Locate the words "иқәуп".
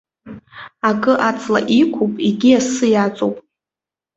1.81-2.13